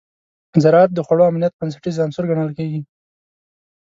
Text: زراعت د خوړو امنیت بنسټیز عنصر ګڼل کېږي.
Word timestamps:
زراعت 0.63 0.91
د 0.93 0.99
خوړو 1.05 1.27
امنیت 1.31 1.53
بنسټیز 1.59 1.95
عنصر 2.05 2.23
ګڼل 2.29 2.49
کېږي. 2.57 2.81